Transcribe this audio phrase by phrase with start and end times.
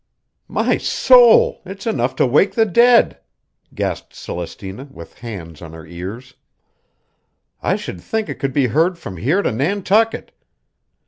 [0.47, 1.61] "My soul!
[1.63, 3.19] It's enough to wake the dead!"
[3.75, 6.33] gasped Celestina, with hands on her ears.
[7.61, 10.31] "I should think it could be heard from here to Nantucket.